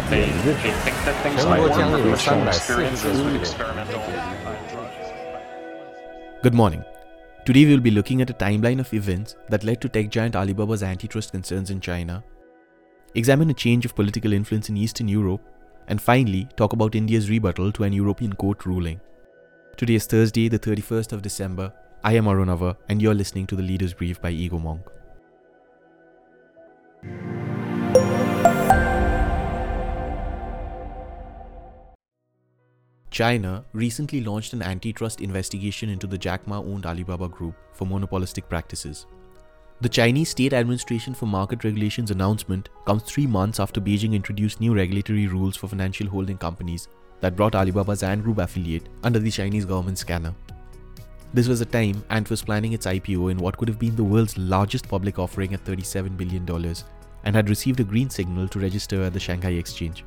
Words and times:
they, 0.00 0.24
they 0.24 0.54
think 0.54 0.96
that 1.04 1.22
things 1.22 1.44
might 1.44 1.60
work 1.60 1.72
from 1.74 1.92
personal 2.02 2.48
experiences 2.48 3.20
with 3.22 3.36
experimental 3.36 4.00
uh. 4.00 4.92
Good 6.42 6.54
morning. 6.54 6.84
Today 7.44 7.66
we 7.66 7.74
will 7.74 7.82
be 7.82 7.90
looking 7.90 8.22
at 8.22 8.30
a 8.30 8.34
timeline 8.34 8.80
of 8.80 8.92
events 8.94 9.36
that 9.48 9.64
led 9.64 9.80
to 9.80 9.88
tech 9.88 10.08
giant 10.10 10.34
Alibaba's 10.34 10.82
antitrust 10.82 11.32
concerns 11.32 11.70
in 11.70 11.80
China, 11.80 12.24
examine 13.14 13.50
a 13.50 13.54
change 13.54 13.84
of 13.84 13.94
political 13.94 14.32
influence 14.32 14.68
in 14.68 14.76
Eastern 14.76 15.08
Europe, 15.08 15.42
and 15.88 16.00
finally 16.00 16.48
talk 16.56 16.72
about 16.72 16.94
India's 16.94 17.28
rebuttal 17.28 17.72
to 17.72 17.84
an 17.84 17.92
European 17.92 18.32
court 18.32 18.64
ruling. 18.64 19.00
Today 19.76 19.96
is 19.96 20.06
Thursday, 20.06 20.48
the 20.48 20.58
31st 20.58 21.12
of 21.12 21.22
December. 21.22 21.72
I 22.04 22.14
am 22.14 22.24
Arunava, 22.24 22.76
and 22.88 23.02
you're 23.02 23.14
listening 23.14 23.46
to 23.48 23.56
the 23.56 23.62
Leaders 23.62 23.92
Brief 23.94 24.20
by 24.20 24.30
Ego 24.30 24.58
Monk. 24.58 24.82
China 33.12 33.62
recently 33.74 34.22
launched 34.22 34.54
an 34.54 34.62
antitrust 34.62 35.20
investigation 35.20 35.90
into 35.90 36.06
the 36.06 36.16
Jack 36.16 36.46
Ma 36.46 36.60
owned 36.60 36.86
Alibaba 36.86 37.28
Group 37.28 37.54
for 37.74 37.86
monopolistic 37.86 38.48
practices. 38.48 39.04
The 39.82 39.88
Chinese 39.90 40.30
State 40.30 40.54
Administration 40.54 41.12
for 41.12 41.26
Market 41.26 41.62
Regulation's 41.62 42.10
announcement 42.10 42.70
comes 42.86 43.02
three 43.02 43.26
months 43.26 43.60
after 43.60 43.82
Beijing 43.82 44.14
introduced 44.14 44.60
new 44.62 44.74
regulatory 44.74 45.26
rules 45.26 45.56
for 45.56 45.68
financial 45.68 46.08
holding 46.08 46.38
companies 46.38 46.88
that 47.20 47.36
brought 47.36 47.54
Alibaba's 47.54 48.02
Ant 48.02 48.22
Group 48.22 48.38
affiliate 48.38 48.88
under 49.02 49.18
the 49.18 49.30
Chinese 49.30 49.66
government 49.66 49.98
scanner. 49.98 50.34
This 51.34 51.48
was 51.48 51.60
a 51.60 51.66
time 51.66 52.02
Ant 52.08 52.30
was 52.30 52.40
planning 52.40 52.72
its 52.72 52.86
IPO 52.86 53.30
in 53.30 53.36
what 53.36 53.58
could 53.58 53.68
have 53.68 53.78
been 53.78 53.94
the 53.94 54.02
world's 54.02 54.38
largest 54.38 54.88
public 54.88 55.18
offering 55.18 55.52
at 55.52 55.64
$37 55.66 56.16
billion 56.16 56.48
and 57.24 57.36
had 57.36 57.50
received 57.50 57.80
a 57.80 57.84
green 57.84 58.08
signal 58.08 58.48
to 58.48 58.58
register 58.58 59.02
at 59.02 59.12
the 59.12 59.20
Shanghai 59.20 59.50
Exchange. 59.50 60.02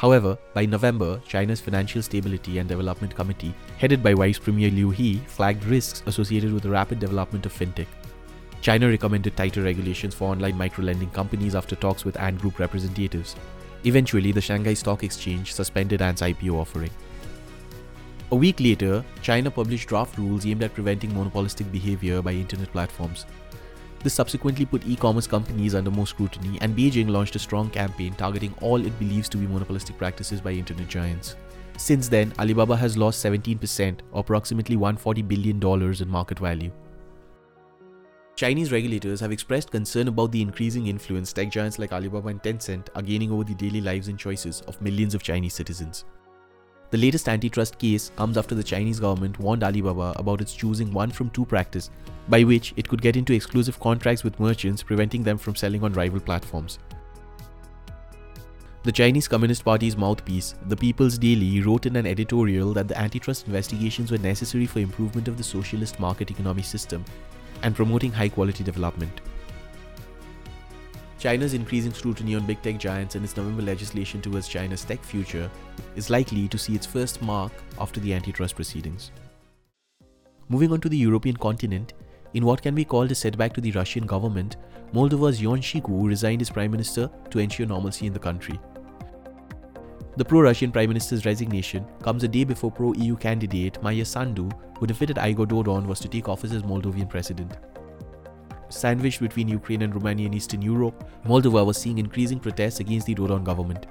However, 0.00 0.38
by 0.54 0.64
November, 0.64 1.20
China's 1.28 1.60
Financial 1.60 2.00
Stability 2.00 2.56
and 2.56 2.66
Development 2.66 3.14
Committee, 3.14 3.52
headed 3.76 4.02
by 4.02 4.14
Vice 4.14 4.38
Premier 4.38 4.70
Liu 4.70 4.88
He, 4.88 5.18
flagged 5.26 5.62
risks 5.64 6.02
associated 6.06 6.54
with 6.54 6.62
the 6.62 6.70
rapid 6.70 6.98
development 6.98 7.44
of 7.44 7.52
fintech. 7.52 7.86
China 8.62 8.88
recommended 8.88 9.36
tighter 9.36 9.62
regulations 9.62 10.14
for 10.14 10.30
online 10.30 10.54
microlending 10.54 11.12
companies 11.12 11.54
after 11.54 11.76
talks 11.76 12.06
with 12.06 12.18
Ant 12.18 12.40
Group 12.40 12.58
representatives. 12.58 13.36
Eventually, 13.84 14.32
the 14.32 14.40
Shanghai 14.40 14.72
Stock 14.72 15.04
Exchange 15.04 15.52
suspended 15.52 16.00
Ant's 16.00 16.22
IPO 16.22 16.54
offering. 16.54 16.90
A 18.30 18.36
week 18.36 18.58
later, 18.58 19.04
China 19.20 19.50
published 19.50 19.90
draft 19.90 20.16
rules 20.16 20.46
aimed 20.46 20.62
at 20.62 20.72
preventing 20.72 21.14
monopolistic 21.14 21.70
behavior 21.70 22.22
by 22.22 22.32
internet 22.32 22.72
platforms. 22.72 23.26
This 24.02 24.14
subsequently 24.14 24.64
put 24.64 24.86
e 24.86 24.96
commerce 24.96 25.26
companies 25.26 25.74
under 25.74 25.90
more 25.90 26.06
scrutiny, 26.06 26.56
and 26.62 26.74
Beijing 26.74 27.10
launched 27.10 27.36
a 27.36 27.38
strong 27.38 27.68
campaign 27.68 28.14
targeting 28.14 28.54
all 28.62 28.84
it 28.84 28.98
believes 28.98 29.28
to 29.28 29.36
be 29.36 29.46
monopolistic 29.46 29.98
practices 29.98 30.40
by 30.40 30.52
internet 30.52 30.88
giants. 30.88 31.36
Since 31.76 32.08
then, 32.08 32.32
Alibaba 32.38 32.76
has 32.76 32.96
lost 32.96 33.24
17%, 33.24 34.00
or 34.12 34.20
approximately 34.20 34.76
$140 34.76 35.26
billion 35.28 36.02
in 36.02 36.08
market 36.08 36.38
value. 36.38 36.72
Chinese 38.36 38.72
regulators 38.72 39.20
have 39.20 39.32
expressed 39.32 39.70
concern 39.70 40.08
about 40.08 40.32
the 40.32 40.40
increasing 40.40 40.86
influence 40.86 41.30
tech 41.30 41.50
giants 41.50 41.78
like 41.78 41.92
Alibaba 41.92 42.28
and 42.28 42.42
Tencent 42.42 42.88
are 42.94 43.02
gaining 43.02 43.30
over 43.30 43.44
the 43.44 43.54
daily 43.54 43.82
lives 43.82 44.08
and 44.08 44.18
choices 44.18 44.62
of 44.62 44.80
millions 44.80 45.14
of 45.14 45.22
Chinese 45.22 45.52
citizens. 45.52 46.06
The 46.90 46.98
latest 46.98 47.28
antitrust 47.28 47.78
case 47.78 48.10
comes 48.16 48.36
after 48.36 48.56
the 48.56 48.64
Chinese 48.64 48.98
government 48.98 49.38
warned 49.38 49.62
Alibaba 49.62 50.12
about 50.16 50.40
its 50.40 50.54
choosing 50.54 50.92
one 50.92 51.12
from 51.12 51.30
two 51.30 51.44
practice, 51.44 51.88
by 52.28 52.42
which 52.42 52.74
it 52.76 52.88
could 52.88 53.00
get 53.00 53.16
into 53.16 53.32
exclusive 53.32 53.78
contracts 53.78 54.24
with 54.24 54.40
merchants, 54.40 54.82
preventing 54.82 55.22
them 55.22 55.38
from 55.38 55.54
selling 55.54 55.84
on 55.84 55.92
rival 55.92 56.18
platforms. 56.18 56.80
The 58.82 58.90
Chinese 58.90 59.28
Communist 59.28 59.64
Party's 59.64 59.96
mouthpiece, 59.96 60.56
the 60.66 60.76
People's 60.76 61.16
Daily, 61.16 61.60
wrote 61.60 61.86
in 61.86 61.94
an 61.94 62.06
editorial 62.06 62.72
that 62.72 62.88
the 62.88 62.98
antitrust 62.98 63.46
investigations 63.46 64.10
were 64.10 64.18
necessary 64.18 64.66
for 64.66 64.80
improvement 64.80 65.28
of 65.28 65.36
the 65.36 65.44
socialist 65.44 66.00
market 66.00 66.30
economy 66.30 66.62
system 66.62 67.04
and 67.62 67.76
promoting 67.76 68.10
high 68.10 68.30
quality 68.30 68.64
development. 68.64 69.20
China's 71.20 71.52
increasing 71.52 71.92
scrutiny 71.92 72.34
on 72.34 72.46
big 72.46 72.62
tech 72.62 72.78
giants 72.78 73.14
and 73.14 73.22
its 73.22 73.36
November 73.36 73.60
legislation 73.60 74.22
towards 74.22 74.48
China's 74.48 74.86
tech 74.86 75.04
future 75.04 75.50
is 75.94 76.08
likely 76.08 76.48
to 76.48 76.56
see 76.56 76.74
its 76.74 76.86
first 76.86 77.20
mark 77.20 77.52
after 77.78 78.00
the 78.00 78.14
antitrust 78.14 78.56
proceedings. 78.56 79.10
Moving 80.48 80.72
on 80.72 80.80
to 80.80 80.88
the 80.88 80.96
European 80.96 81.36
continent, 81.36 81.92
in 82.32 82.46
what 82.46 82.62
can 82.62 82.74
be 82.74 82.86
called 82.86 83.10
a 83.10 83.14
setback 83.14 83.52
to 83.52 83.60
the 83.60 83.72
Russian 83.72 84.06
government, 84.06 84.56
Moldova's 84.94 85.42
Ion 85.42 85.60
Chicu 85.60 86.08
resigned 86.08 86.40
as 86.40 86.48
prime 86.48 86.70
minister 86.70 87.10
to 87.28 87.38
ensure 87.38 87.66
normalcy 87.66 88.06
in 88.06 88.14
the 88.14 88.18
country. 88.18 88.58
The 90.16 90.24
pro 90.24 90.40
Russian 90.40 90.72
prime 90.72 90.88
minister's 90.88 91.26
resignation 91.26 91.84
comes 92.02 92.24
a 92.24 92.28
day 92.28 92.44
before 92.44 92.72
pro 92.72 92.94
EU 92.94 93.14
candidate 93.14 93.82
Maia 93.82 94.06
Sandu, 94.06 94.48
who 94.78 94.86
defeated 94.86 95.18
Igor 95.18 95.46
Dodon, 95.46 95.86
was 95.86 96.00
to 96.00 96.08
take 96.08 96.30
office 96.30 96.52
as 96.52 96.62
Moldovan 96.62 97.10
president. 97.10 97.58
Sandwiched 98.70 99.20
between 99.20 99.48
Ukraine 99.48 99.82
and 99.82 99.94
Romania 99.94 100.26
in 100.26 100.34
Eastern 100.34 100.62
Europe, 100.62 101.04
Moldova 101.26 101.66
was 101.66 101.76
seeing 101.76 101.98
increasing 101.98 102.38
protests 102.38 102.78
against 102.78 103.06
the 103.06 103.14
Dodon 103.14 103.44
government. 103.44 103.86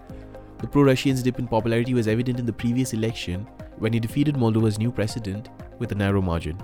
The 0.59 0.67
pro 0.67 0.83
Russian's 0.83 1.21
dip 1.21 1.37
in 1.37 1.47
popularity 1.47 1.93
was 1.93 2.07
evident 2.07 2.39
in 2.39 2.45
the 2.45 2.53
previous 2.53 2.93
election 2.93 3.45
when 3.77 3.93
he 3.93 3.99
defeated 3.99 4.35
Moldova's 4.35 4.79
new 4.79 4.91
president 4.91 5.49
with 5.79 5.91
a 5.91 5.95
narrow 5.95 6.21
margin. 6.21 6.57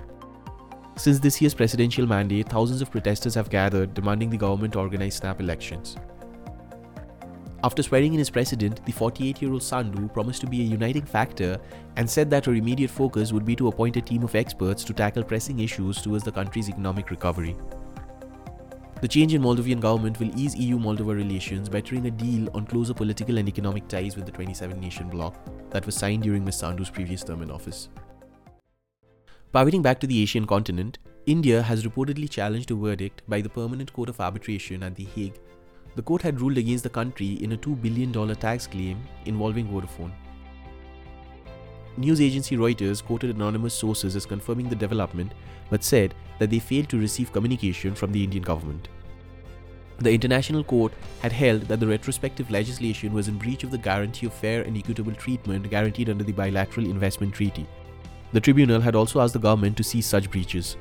Since 0.96 1.20
this 1.20 1.42
year's 1.42 1.54
presidential 1.54 2.06
mandate, 2.06 2.48
thousands 2.48 2.80
of 2.80 2.90
protesters 2.90 3.34
have 3.34 3.50
gathered 3.50 3.92
demanding 3.92 4.30
the 4.30 4.38
government 4.38 4.76
organize 4.76 5.16
snap 5.16 5.40
elections. 5.40 5.96
After 7.64 7.82
swearing 7.82 8.14
in 8.14 8.20
as 8.20 8.30
president, 8.30 8.84
the 8.86 8.92
48 8.92 9.42
year 9.42 9.52
old 9.52 9.62
Sandu 9.62 10.08
promised 10.08 10.40
to 10.42 10.46
be 10.46 10.60
a 10.60 10.64
uniting 10.64 11.04
factor 11.04 11.58
and 11.96 12.08
said 12.08 12.30
that 12.30 12.46
her 12.46 12.54
immediate 12.54 12.90
focus 12.90 13.32
would 13.32 13.44
be 13.44 13.56
to 13.56 13.68
appoint 13.68 13.96
a 13.96 14.00
team 14.00 14.22
of 14.22 14.34
experts 14.34 14.84
to 14.84 14.94
tackle 14.94 15.24
pressing 15.24 15.60
issues 15.60 16.00
towards 16.00 16.24
the 16.24 16.32
country's 16.32 16.68
economic 16.68 17.10
recovery. 17.10 17.56
The 19.02 19.08
change 19.08 19.34
in 19.34 19.42
Moldovan 19.42 19.78
government 19.78 20.18
will 20.18 20.30
ease 20.40 20.56
EU 20.56 20.78
Moldova 20.78 21.14
relations, 21.14 21.68
by 21.68 21.80
bettering 21.80 22.06
a 22.06 22.10
deal 22.10 22.48
on 22.54 22.64
closer 22.64 22.94
political 22.94 23.36
and 23.36 23.46
economic 23.46 23.86
ties 23.88 24.16
with 24.16 24.24
the 24.24 24.32
27 24.32 24.80
nation 24.80 25.10
bloc 25.10 25.36
that 25.68 25.84
was 25.84 25.94
signed 25.94 26.22
during 26.22 26.42
Ms. 26.42 26.56
Sandu's 26.56 26.88
previous 26.88 27.22
term 27.22 27.42
in 27.42 27.50
office. 27.50 27.90
Pivoting 29.52 29.82
back 29.82 30.00
to 30.00 30.06
the 30.06 30.22
Asian 30.22 30.46
continent, 30.46 30.98
India 31.26 31.60
has 31.60 31.84
reportedly 31.84 32.30
challenged 32.30 32.70
a 32.70 32.74
verdict 32.74 33.20
by 33.28 33.42
the 33.42 33.50
Permanent 33.50 33.92
Court 33.92 34.08
of 34.08 34.18
Arbitration 34.18 34.82
at 34.82 34.94
The 34.94 35.04
Hague. 35.04 35.38
The 35.94 36.02
court 36.02 36.22
had 36.22 36.40
ruled 36.40 36.56
against 36.56 36.84
the 36.84 36.90
country 36.90 37.34
in 37.34 37.52
a 37.52 37.56
$2 37.58 37.82
billion 37.82 38.34
tax 38.36 38.66
claim 38.66 39.02
involving 39.26 39.68
Vodafone. 39.68 40.12
News 41.98 42.20
agency 42.20 42.56
Reuters 42.56 43.02
quoted 43.02 43.34
anonymous 43.34 43.72
sources 43.72 44.16
as 44.16 44.26
confirming 44.26 44.68
the 44.68 44.76
development, 44.76 45.32
but 45.70 45.82
said 45.82 46.14
that 46.38 46.50
they 46.50 46.58
failed 46.58 46.90
to 46.90 46.98
receive 46.98 47.32
communication 47.32 47.94
from 47.94 48.12
the 48.12 48.22
Indian 48.22 48.42
government. 48.42 48.88
The 49.98 50.12
International 50.12 50.62
Court 50.62 50.92
had 51.22 51.32
held 51.32 51.62
that 51.62 51.80
the 51.80 51.86
retrospective 51.86 52.50
legislation 52.50 53.14
was 53.14 53.28
in 53.28 53.38
breach 53.38 53.64
of 53.64 53.70
the 53.70 53.78
guarantee 53.78 54.26
of 54.26 54.34
fair 54.34 54.60
and 54.60 54.76
equitable 54.76 55.14
treatment 55.14 55.70
guaranteed 55.70 56.10
under 56.10 56.22
the 56.22 56.32
Bilateral 56.32 56.84
Investment 56.84 57.32
Treaty. 57.32 57.66
The 58.34 58.40
tribunal 58.40 58.82
had 58.82 58.94
also 58.94 59.20
asked 59.20 59.32
the 59.32 59.38
government 59.38 59.78
to 59.78 59.84
cease 59.84 60.06
such 60.06 60.30
breaches. 60.30 60.76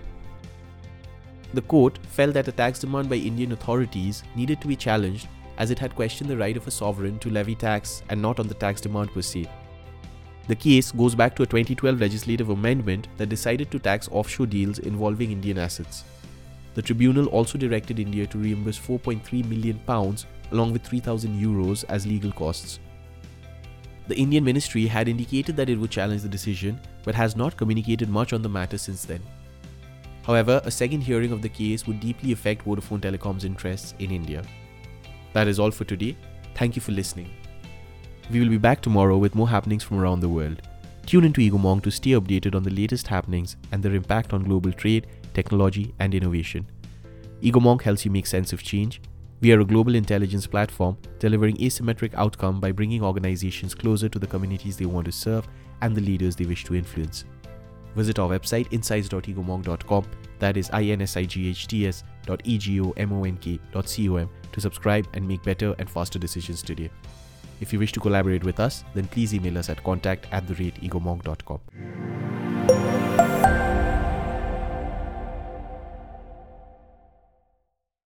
The 1.53 1.61
court 1.61 1.97
felt 2.09 2.33
that 2.33 2.49
a 2.49 2.51
tax 2.51 2.79
demand 2.79 3.09
by 3.09 3.15
Indian 3.15 3.53
authorities 3.53 4.23
needed 4.35 4.59
to 4.59 4.67
be 4.67 4.75
challenged 4.75 5.29
as 5.57 5.71
it 5.71 5.79
had 5.79 5.95
questioned 5.95 6.29
the 6.29 6.35
right 6.35 6.57
of 6.57 6.67
a 6.67 6.71
sovereign 6.71 7.17
to 7.19 7.29
levy 7.29 7.55
tax 7.55 8.03
and 8.09 8.21
not 8.21 8.41
on 8.41 8.49
the 8.49 8.53
tax 8.53 8.81
demand 8.81 9.13
per 9.13 9.21
se. 9.21 9.47
The 10.47 10.55
case 10.55 10.91
goes 10.91 11.15
back 11.15 11.35
to 11.35 11.43
a 11.43 11.47
2012 11.47 11.99
legislative 11.99 12.49
amendment 12.49 13.07
that 13.17 13.29
decided 13.29 13.71
to 13.71 13.79
tax 13.79 14.07
offshore 14.11 14.45
deals 14.45 14.79
involving 14.79 15.31
Indian 15.31 15.57
assets. 15.57 16.03
The 16.75 16.81
tribunal 16.81 17.27
also 17.27 17.57
directed 17.57 17.99
India 17.99 18.27
to 18.27 18.37
reimburse 18.37 18.77
4.3 18.77 19.47
million 19.49 19.79
pounds 19.87 20.27
along 20.51 20.73
with 20.73 20.83
3000 20.83 21.41
euros 21.41 21.83
as 21.89 22.05
legal 22.05 22.31
costs. 22.31 22.79
The 24.07 24.15
Indian 24.15 24.43
ministry 24.43 24.85
had 24.85 25.07
indicated 25.07 25.55
that 25.55 25.69
it 25.69 25.79
would 25.79 25.89
challenge 25.89 26.21
the 26.21 26.29
decision 26.29 26.79
but 27.03 27.15
has 27.15 27.35
not 27.35 27.57
communicated 27.57 28.07
much 28.07 28.33
on 28.33 28.43
the 28.43 28.49
matter 28.49 28.77
since 28.77 29.03
then. 29.03 29.21
However, 30.23 30.61
a 30.63 30.71
second 30.71 31.01
hearing 31.01 31.31
of 31.31 31.41
the 31.41 31.49
case 31.49 31.87
would 31.87 31.99
deeply 31.99 32.31
affect 32.33 32.65
Vodafone 32.65 32.99
Telecom's 32.99 33.45
interests 33.45 33.95
in 33.97 34.11
India. 34.11 34.43
That 35.33 35.47
is 35.47 35.59
all 35.59 35.71
for 35.71 35.85
today. 35.85 36.15
Thank 36.53 36.75
you 36.75 36.81
for 36.81 36.91
listening. 36.91 37.31
We 38.31 38.39
will 38.39 38.49
be 38.49 38.57
back 38.57 38.81
tomorrow 38.81 39.17
with 39.17 39.35
more 39.35 39.47
happenings 39.47 39.83
from 39.83 39.99
around 39.99 40.19
the 40.19 40.29
world. 40.29 40.61
Tune 41.05 41.25
into 41.25 41.41
Ego 41.41 41.59
Monk 41.59 41.83
to 41.83 41.91
stay 41.91 42.11
updated 42.11 42.55
on 42.55 42.63
the 42.63 42.71
latest 42.71 43.05
happenings 43.05 43.55
and 43.71 43.83
their 43.83 43.93
impact 43.93 44.33
on 44.33 44.43
global 44.43 44.71
trade, 44.71 45.05
technology, 45.35 45.93
and 45.99 46.15
innovation. 46.15 46.65
Ego 47.41 47.59
Monk 47.59 47.83
helps 47.83 48.03
you 48.03 48.09
make 48.09 48.25
sense 48.25 48.51
of 48.51 48.63
change. 48.63 48.99
We 49.41 49.51
are 49.51 49.59
a 49.59 49.65
global 49.65 49.93
intelligence 49.93 50.47
platform 50.47 50.97
delivering 51.19 51.57
asymmetric 51.57 52.15
outcome 52.15 52.59
by 52.59 52.71
bringing 52.71 53.03
organizations 53.03 53.75
closer 53.75 54.09
to 54.09 54.17
the 54.17 54.25
communities 54.25 54.77
they 54.77 54.87
want 54.87 55.05
to 55.05 55.11
serve 55.11 55.47
and 55.81 55.95
the 55.95 56.01
leaders 56.01 56.35
they 56.35 56.45
wish 56.45 56.63
to 56.63 56.73
influence. 56.73 57.25
Visit 57.95 58.17
our 58.17 58.29
website 58.29 58.67
insights.egomonk.com 58.73 60.05
that 60.39 60.57
is 60.57 60.69
insights 60.71 62.03
dot 62.25 62.41
to 64.51 64.61
subscribe 64.61 65.07
and 65.13 65.27
make 65.27 65.43
better 65.43 65.75
and 65.77 65.87
faster 65.87 66.17
decisions 66.17 66.63
today. 66.63 66.89
If 67.61 67.71
you 67.71 67.79
wish 67.79 67.91
to 67.93 67.99
collaborate 67.99 68.43
with 68.43 68.59
us, 68.59 68.83
then 68.93 69.07
please 69.07 69.33
email 69.33 69.57
us 69.57 69.69
at 69.69 69.83
contact 69.83 70.27
at 70.31 70.47
the 70.47 70.55
rate 70.55 70.75
egomonk.com. 70.81 72.14